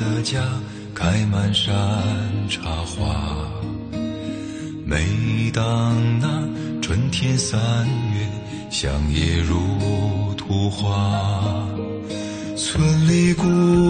[0.00, 0.40] 的家
[0.94, 1.70] 开满山
[2.48, 3.14] 茶花。
[4.86, 6.42] 每当那
[6.80, 7.60] 春天三
[8.14, 8.26] 月，
[8.70, 11.66] 乡野如图画，
[12.56, 13.44] 村里姑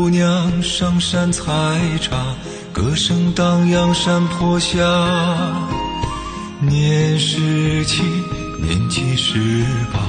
[0.09, 1.47] 娘上山采
[2.01, 2.35] 茶，
[2.73, 4.79] 歌声荡漾山坡下。
[6.61, 8.03] 年十七，
[8.61, 10.01] 年纪十八。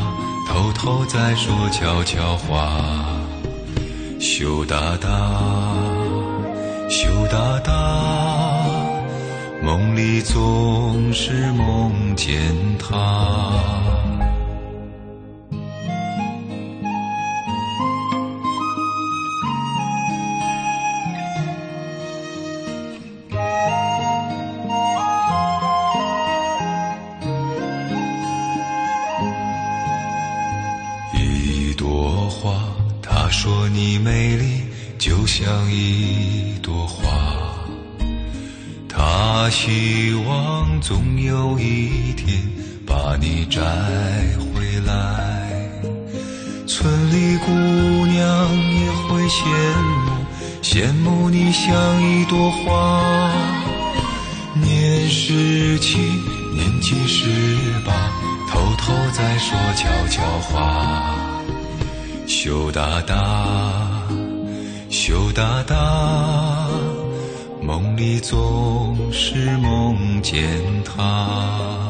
[0.49, 3.17] 偷偷在说悄悄话，
[4.19, 5.07] 羞答答，
[6.91, 7.71] 羞答答，
[9.63, 12.38] 梦里总是梦见
[12.77, 13.61] 他。
[39.63, 42.41] 期望总有一天
[42.84, 43.62] 把你摘
[44.39, 45.62] 回来
[46.65, 47.52] 村里姑
[48.08, 49.45] 娘也会羡
[49.84, 50.26] 慕
[50.63, 51.71] 羡慕你像
[52.02, 53.32] 一朵花
[54.56, 56.00] 年十七
[56.56, 57.30] 年纪十
[57.86, 57.93] 八
[58.50, 61.15] 偷偷在说悄悄话。
[62.26, 64.08] 羞答答
[64.89, 66.61] 羞答答。
[67.71, 71.81] 梦里总是梦见他。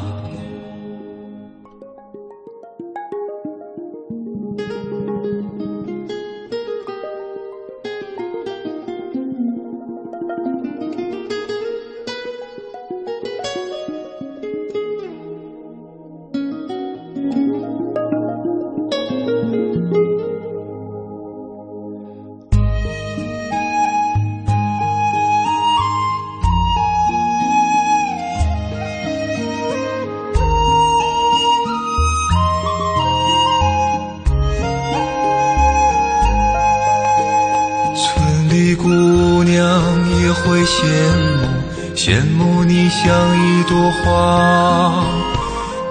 [40.62, 45.04] 会羡慕羡慕你像一朵花，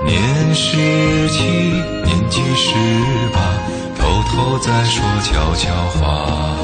[0.06, 1.42] 年十七，
[2.04, 2.72] 年纪十
[3.35, 3.40] 八，
[3.98, 6.54] 偷偷在说悄悄话，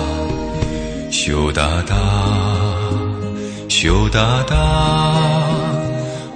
[1.11, 1.97] 羞答答
[3.69, 4.55] 羞答答，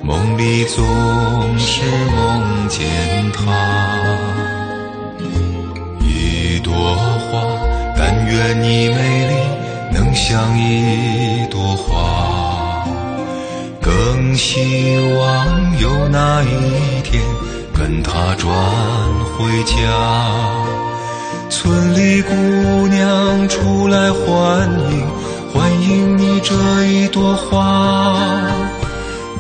[0.03, 0.85] 梦里总
[1.57, 1.83] 是
[2.17, 3.43] 梦见他，
[6.01, 6.75] 一朵
[7.31, 7.45] 花，
[7.97, 9.60] 但愿你美丽。
[10.15, 12.85] 像一朵花
[13.81, 17.23] 更希望有那一天
[17.73, 18.51] 跟他转
[19.37, 19.77] 回家
[21.49, 22.35] 村里姑
[22.89, 28.41] 娘出来欢迎欢迎你这一朵花。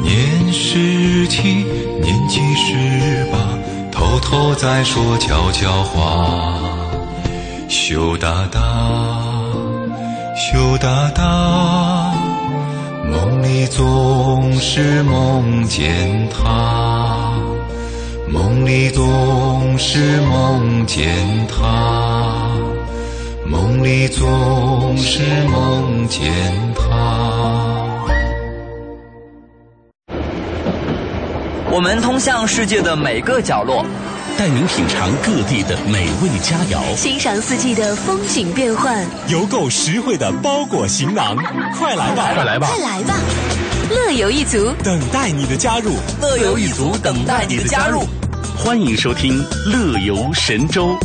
[0.02, 1.64] 年十七
[2.02, 3.38] 年纪十八
[3.92, 6.59] 偷偷在说悄悄话。
[7.68, 9.29] 羞答答。
[10.40, 12.14] 羞答答，
[13.05, 17.31] 梦里总是梦见他，
[18.26, 21.07] 梦里总是梦见
[21.46, 22.48] 他，
[23.46, 26.33] 梦里总是梦见
[26.74, 26.87] 他。
[31.70, 33.85] 我们通向世界的每个角落。
[34.40, 41.37] 带您品尝各地的美味佳肴，欣赏四季的风景变幻，邮购实惠的包裹行囊，
[41.76, 43.16] 快来吧，快来吧，快来吧！
[43.90, 48.00] 乐游一族等待你的加入，乐游一族等待你的加入。
[48.57, 50.96] 欢迎收听《乐游神州》。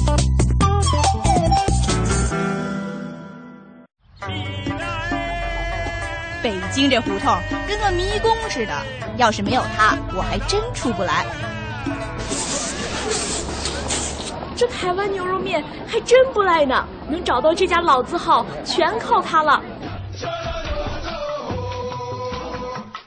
[6.41, 8.71] 北京这胡同跟个迷宫似的，
[9.17, 11.26] 要是没有它，我还真出不来。
[14.56, 19.62] 这台湾牛肉面还真不赖呢，能找到这家老字号全靠它了。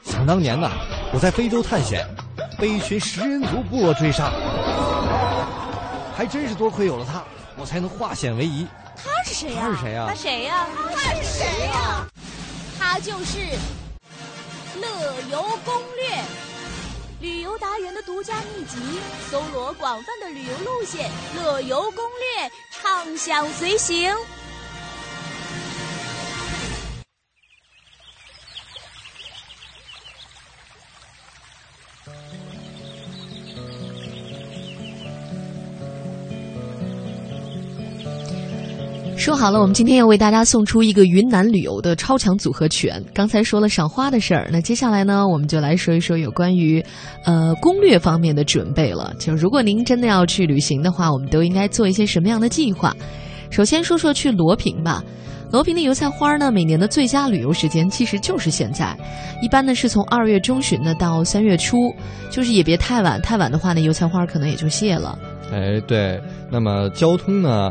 [0.02, 0.70] 想当年呢，
[1.12, 2.06] 我在非洲探险，
[2.58, 4.30] 被一群食人族部落追杀，
[6.14, 7.22] 还真是多亏有了它，
[7.56, 8.66] 我才能化险为夷。
[8.96, 9.62] 他是谁呀？
[9.62, 10.06] 他是谁呀？
[10.08, 10.66] 他谁呀？
[10.94, 12.06] 他是谁呀？
[12.78, 13.38] 他就是
[14.80, 14.86] 《乐
[15.30, 16.16] 游攻略》。
[17.20, 18.76] 旅游达人的独家秘籍，
[19.28, 22.04] 搜罗广泛的旅游路线，乐游攻
[22.36, 24.14] 略，畅享随行。
[39.28, 43.04] 说好了，我们今天要为大家送出一个云南旅游的超强组合拳。
[43.12, 46.82] 刚才说了赏花的事儿，那接下来呢，我们就来说一说有关于，
[47.26, 49.12] 呃，攻略方面的准备了。
[49.18, 52.96] 就如果您真的要去旅行的话，我们都应该做一些什么样的计划？
[53.50, 55.04] 首先说说去罗平吧。
[55.52, 58.96] 罗平的油菜花呢，每年的最佳旅游时间其实就是现在，
[59.42, 61.76] 一般呢是从二月中旬呢到三月初，
[62.30, 65.18] 就是也别太晚，太晚的话呢，油菜花可能也就谢了。
[65.52, 66.18] 哎，对，
[66.50, 67.70] 那么交通呢，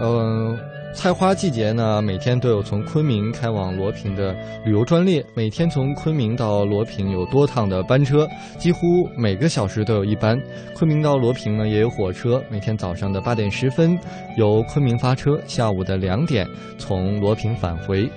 [0.00, 0.58] 嗯。
[0.98, 4.34] 菜花季节呢，每天都有从昆明开往罗平的
[4.64, 5.24] 旅游专列。
[5.32, 8.28] 每天从昆明到罗平有多趟的班车，
[8.58, 10.36] 几乎每个小时都有一班。
[10.74, 13.96] 昆明到罗平呢也有火车，每天早上的八点十分
[14.36, 16.44] 由昆明发车，下午的两点
[16.78, 18.10] 从罗平返回。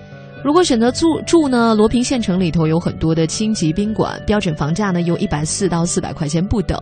[0.43, 6.75] 如果选择住住呢，罗平县城里头有很多的星级宾馆，标准房价呢有一百四到四百块钱不等，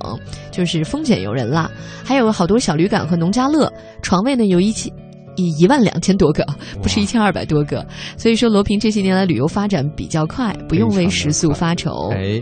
[0.50, 1.70] 就是丰俭由人啦。
[2.06, 3.70] 还有好多小旅馆和农家乐，
[4.02, 4.90] 床位呢有一千。
[5.40, 6.46] 以一万两千多个，
[6.82, 7.86] 不是一千二百多个，
[8.18, 12.10] 所以说罗平这些年来旅游发展比较快，不用为食宿发愁。
[12.12, 12.42] 哎，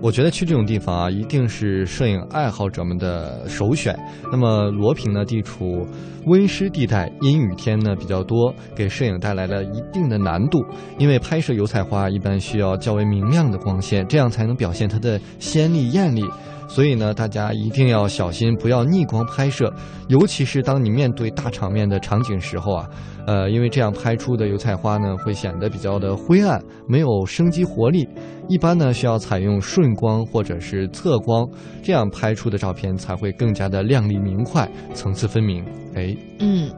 [0.00, 3.98] 我觉得去这种地方啊，一定是摄影爱好者们的首选。
[4.30, 5.86] 那么罗平呢，地处
[6.26, 10.64] 温湿地带，阴雨天呢比较多，给摄影带来了一定的难度。
[10.98, 16.22] 因为拍摄油菜花一般需要较为明亮的光线，这样才能表现它的鲜丽艳丽。
[16.68, 19.72] 所以呢，大家一定要小心，不要逆光拍摄，
[20.08, 22.88] 尤其是当你面对大场面的场景时候啊，
[23.26, 28.06] 呃，因为这样拍出的油菜花呢，会显得比较的灰暗，没有生机活力。
[28.48, 31.46] 一般呢，需要采用顺光或者是侧光，
[31.82, 35.62] 这样拍出的照片才会更加的亮丽明快，层次分明。
[35.94, 36.70] 哎，嗯，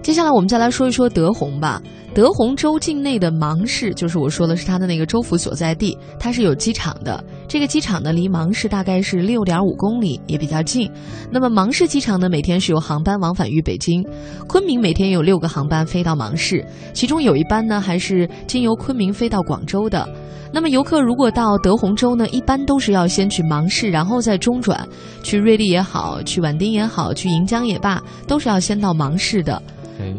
[0.00, 1.82] 接下来我们再来说一说德宏吧。
[2.14, 7.22] 德宏州境内的芒市，就是我说的是它的那个州府所在地，它是有机场的。
[7.46, 10.90] 这个机场呢，离芒市大概是六点五公里，也比较近。
[11.30, 14.04] 那么芒市机场呢，每天是有航班往返于北京、
[14.46, 20.08] 昆明，每天有六个航班飞到芒市，其中有一班呢还是经由昆明飞到广州的。
[20.50, 24.86] 那么游客如果到德宏州呢，一般都是要先去芒市，然后再中转，
[25.22, 29.54] 去瑞丽也好，去畹町也好，去盈江也罢，都是要先到芒市的。
[29.98, 30.14] 哎，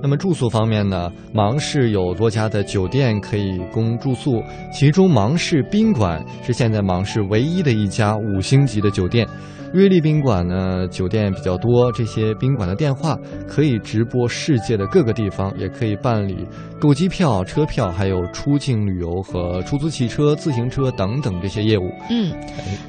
[0.00, 9.28] 那么住宿方面呢，芒市有多家的酒店可以供住宿，其中芒市宾馆是现在芒市唯一的一家五星级的酒店。
[9.72, 13.16] 瑞丽宾馆呢，酒店比较多，这些宾馆的电话
[13.46, 16.44] 可以直播世界的各个地方，也可以办理
[16.80, 21.82] 购机票、车票，还有出境旅游和出租汽车、自行车等等这些业务。
[22.10, 22.32] 嗯，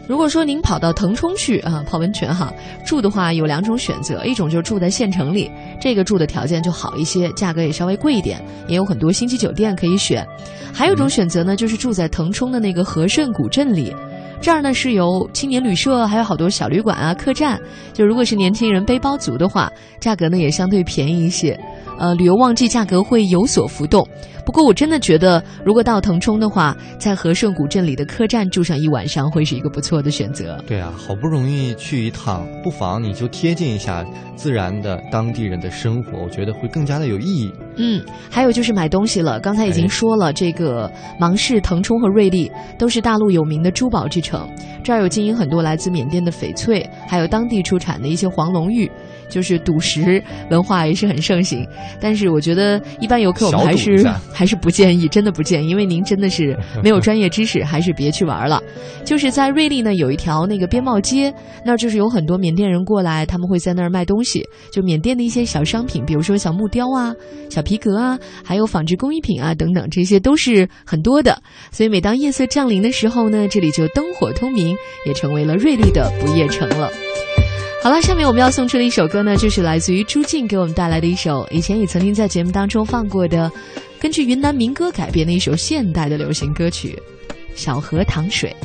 [0.08, 2.52] 如果说您跑到腾冲去啊泡温泉哈，
[2.84, 10.26] 住的话有两种选择，一种就是住在县城里，这个住的条件就好一些，价格也稍微贵一点，也有很多星级酒店可以选；
[10.74, 13.94] 还有一种选择呢，就是住在腾冲的那个和顺古镇里。
[14.42, 17.62] 这儿呢是有青年旅社，还有好多小旅馆啊、客栈。
[17.94, 21.58] 就如果是年轻人、背包族的话，价格呢也相对便宜一些。
[22.00, 24.04] 呃，旅游旺季价格会有所浮动。
[24.46, 30.62] 不过我真的觉得，如果到腾冲的话，在和顺古镇里的客栈住上一晚上，会是一个不错的选择。
[30.68, 34.04] 对啊，好不容易去一趟，不妨你就贴近一下
[34.36, 37.54] 自然的当地人的生活，我觉得会更加的有意义。
[37.78, 39.40] 嗯，还有就是买东西了。
[39.40, 44.50] 刚才已经说了，这个芒市、腾冲和瑞丽都是大陆有名的珠宝之城，
[44.84, 48.92] 这儿有经营很多来自缅甸的翡翠，还有当地出产的一些黄龙玉。
[49.32, 50.22] 就是赌石
[50.52, 51.66] 文化也是很盛行，
[52.00, 58.62] 但是我觉得一般游客我们还是还是不建议，真的不建议，因为您真的是没有专业知识，还是别去玩了。
[59.06, 61.34] 就是在瑞丽呢，有一条那个边贸街，
[61.66, 67.14] 那儿就是有很多缅甸人过来，他们会在那儿卖东西，就缅甸的一些小商品，比如说小木雕啊、
[67.50, 71.42] 小皮革啊，还有纺织工艺品啊等等，这些都是很多的。
[71.72, 74.76] 所以每当夜色降临的时候呢，这里就灯火通明，
[75.06, 76.90] 也成为了瑞丽的不夜城了。
[77.84, 83.52] 好了，下面我们要送出的一首歌呢，就是来自于朱静给我们带来的一首以前也曾经在节目当中放过的，
[84.00, 86.96] 根据云南民歌改编的一首现代的流行歌曲
[87.56, 88.56] 《小河淌水》。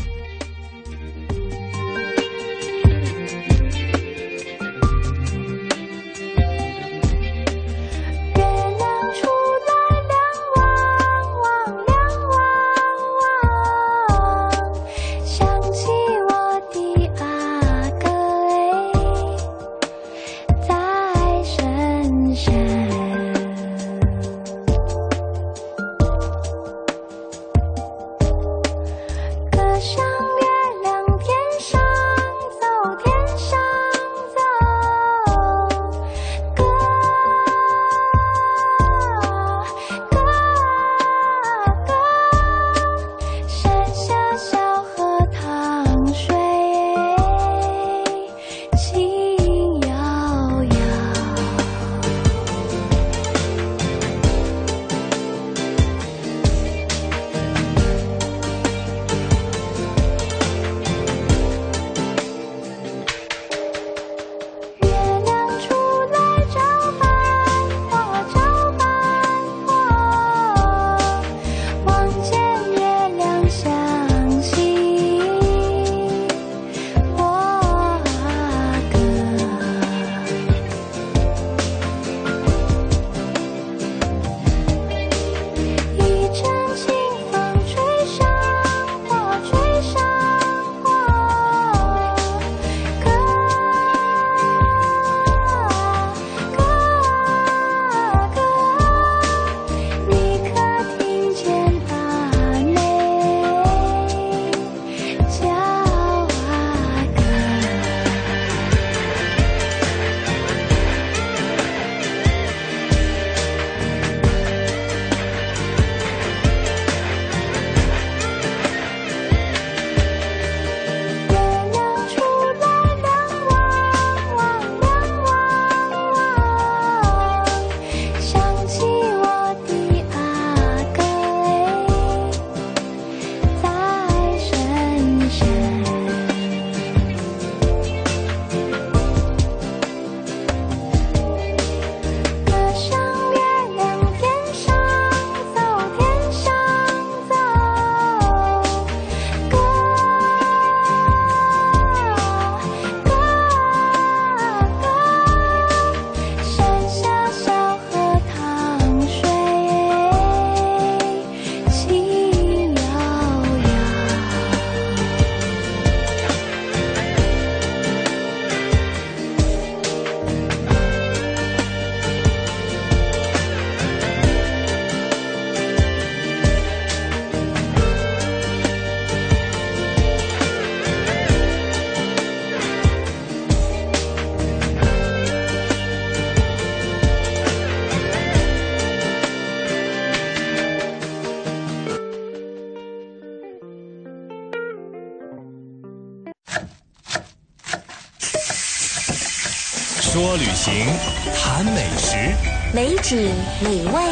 [203.07, 203.31] 美景
[203.63, 204.03] 美味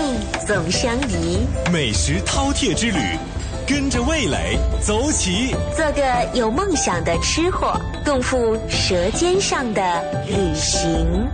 [0.47, 1.41] 总相宜。
[1.73, 3.01] 美食饕餮之旅，
[3.67, 9.83] 跟着味蕾走起，做个有梦想的吃货，共赴舌尖上的
[10.29, 11.27] 旅行。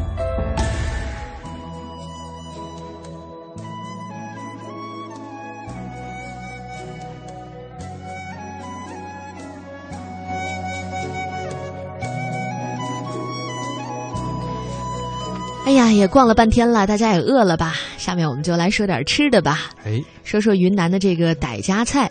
[15.66, 17.74] 哎呀，也逛了半天了，大家也饿了吧？
[17.96, 19.70] 下面我们就来说点吃的吧。
[19.84, 22.10] 哎，说说云南的这个傣家菜。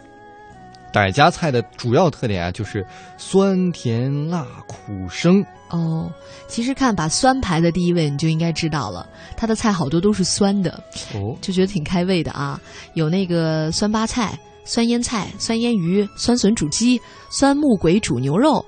[0.94, 2.86] 傣家菜的主要特点啊，就是
[3.18, 5.44] 酸甜辣苦生。
[5.70, 6.10] 哦，
[6.48, 10.82] 其实看把酸排在第一位，你就应该知道了，它的菜好多都是酸的。
[11.14, 12.60] 哦，就觉得挺开胃的啊。
[12.94, 18.66] 有那个酸巴菜、酸腌菜、酸腌鱼、酸笋煮鸡、酸木鬼煮牛肉。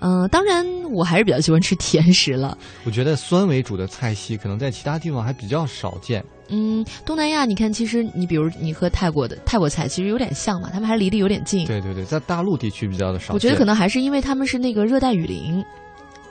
[0.00, 2.56] 嗯、当然我还是比较喜欢吃甜食了。
[2.84, 6.24] 我觉得酸为主的菜系，可能在其他地方还比较少见。
[6.48, 11.64] 嗯，东南亚你看，其实你比如你和泰国的泰国菜其实有点像嘛，他们还离得有点近。
[11.66, 13.32] 对对对，在大陆地区比较的少。
[13.34, 15.64] 我觉得可能还是因为他们是那个热带雨林，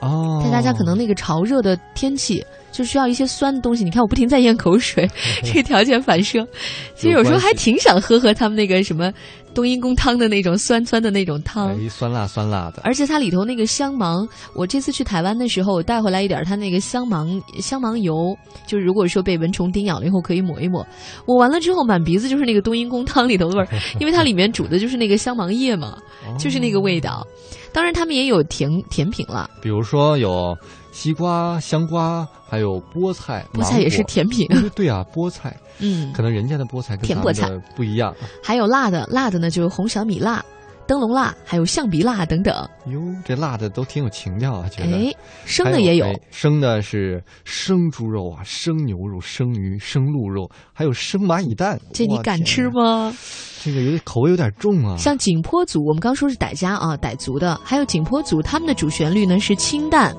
[0.00, 3.82] 哦，但大家可能那个潮热的天气，就需要一些酸的东西。
[3.82, 5.08] 你看我不停在咽口水，
[5.42, 6.46] 这个条件反射，
[6.94, 9.10] 其实有时候还挺想喝喝他们那个什么
[9.54, 11.68] 冬阴功汤的那种酸酸的那种汤。
[11.70, 12.82] 哎，酸辣酸辣的。
[12.84, 18.36] 而且它里头那个香芒，我这次去台湾的时候，我带回来一点它那个香芒香芒油，
[18.66, 20.86] 就是如果说被蚊虫叮咬了以后可以抹一抹。
[21.26, 23.68] 抹完了之后，满鼻子就是那个冬阴功汤里头的味儿，
[24.00, 25.96] 因为它里面煮的就是那个香芒叶嘛，
[26.38, 27.26] 就是那个味道。
[27.72, 30.56] 当然，他们也有甜甜品了，比如说有
[30.92, 33.44] 西瓜、香瓜，还有菠菜。
[33.52, 34.46] 菠菜也是甜品。
[34.74, 38.14] 对啊，菠菜，嗯，可能人家的菠菜跟甜菠菜不一样。
[38.42, 40.44] 还有辣的，辣的呢就是红小米辣、
[40.86, 42.54] 灯笼辣，还有象鼻辣等等。
[42.86, 44.96] 哟，这辣的都挺有情调啊，觉得。
[44.96, 45.14] 哎，
[45.44, 51.78] 生的也有，哎、生的是生猪肉啊，生牛肉、生鱼、生鹿肉，还有生蚂蚁蛋。
[51.92, 53.14] 这你敢吃吗？
[53.62, 54.96] 这个有点口味有点重啊。
[54.96, 60.16] 像景颇族，我们刚说是傣家啊，傣族的，还有景颇族，他们的主旋律呢是清淡，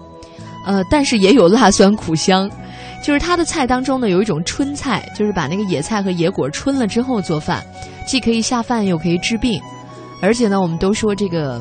[0.66, 2.50] 呃，但是也有辣酸苦香。
[3.04, 7.66] 就是它的菜当中呢，有一种春菜，就是把那个野菜和野果春了之后做饭，
[8.06, 9.60] 既可以下饭又可以治病。
[10.22, 11.60] 而且呢，我们都说这个，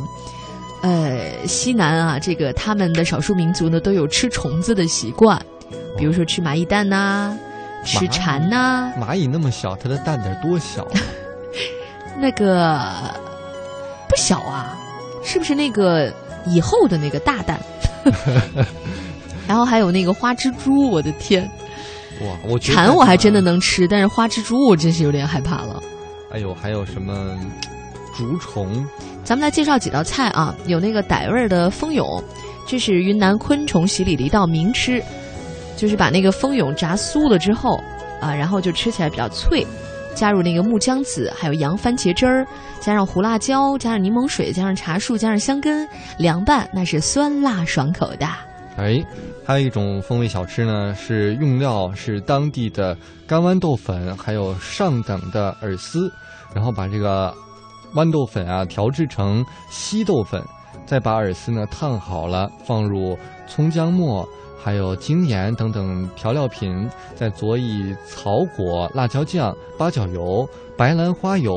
[0.83, 5.41] 呃，西南啊，这个他们的少数民族呢都有吃虫子的习惯，
[5.97, 7.39] 比如说吃蚂蚁蛋呐、啊，
[7.87, 8.93] 吃蝉呐、啊。
[9.01, 10.87] 蚂蚁那么小，它的蛋得多小？
[12.21, 12.79] 那个
[14.11, 14.77] 不小啊，
[15.25, 16.13] 是不是那个
[16.45, 17.59] 以后的那个大蛋？
[19.47, 21.43] 然后还有那个花蜘蛛，我的天！
[22.23, 25.83] 哇，我蝉我还真的能吃，但是花蜘蛛我真是有点害怕了。
[26.31, 27.37] 哎呦，还有什么
[28.17, 28.87] 竹虫？
[29.25, 32.23] 咱们来介绍几道菜啊，有那个傣味的蜂蛹，
[32.67, 35.03] 这是云南昆虫洗礼的一道名吃，
[35.77, 37.81] 就是把那个蜂蛹炸酥了之后
[38.21, 39.67] 啊，然后就吃起来比较脆。
[40.21, 42.47] 加入那个木姜子，还有洋番茄汁儿，
[42.79, 48.27] 加上胡辣椒，加上柠檬水，加上茶树，加上香根，凉拌，那是酸辣爽口的。
[48.77, 49.03] 哎，
[49.47, 52.95] 还有一种风味小吃呢，是用料是当地的
[53.27, 56.13] 干豌豆粉，还有上等的饵丝，
[56.55, 57.35] 然后把这个
[57.95, 60.43] 豌豆粉啊调制成稀豆粉，
[60.85, 64.29] 再把饵丝呢烫好了，放入葱姜末。
[64.63, 70.47] 还有精盐等等调料品，再佐以草果、辣椒酱、八角油、
[70.77, 71.55] 白兰花油，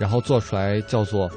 [0.00, 1.30] 然后做出来叫做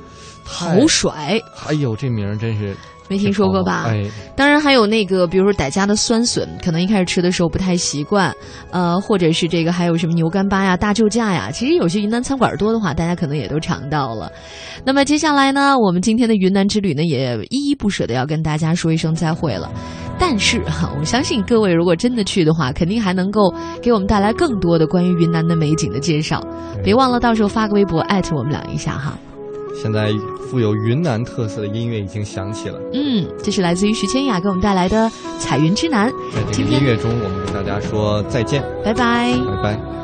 [0.44, 1.38] 好甩。
[1.68, 2.76] 哎呦，这名儿真是
[3.10, 3.84] 没听说过吧？
[3.88, 8.34] 哎，当然还有那个，比如说傣家的酸笋，可能一开始吃的时候不太习惯，
[8.72, 14.32] 呃，或者是这个还有什么牛干巴呀、大救驾呀，其实有些云南餐馆多的话，大家可能也都尝到了。
[14.86, 19.70] 那么接下来呢，我们今天的云南之旅呢，也依依不舍的要跟大家说一声再会了。
[20.32, 26.42] 但是哈，我相信各位如果真的去的话，肯定还能够给我们带来更多的关于云南的美景的介绍。
[26.82, 29.14] 别忘了到时候发个微博艾特我们俩一下哈。
[29.76, 30.14] 现在
[30.50, 32.80] 富有云南特色的音乐已经响起了。
[32.94, 35.06] 嗯，这是来自于徐千雅给我们带来的
[35.38, 36.10] 《彩云之南》。
[36.34, 40.01] 在这个音乐中，我们跟大家说再见，拜拜，拜拜。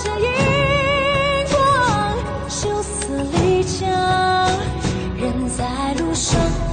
[0.00, 3.90] 这银光秀色丽江
[5.16, 6.67] 人在路上。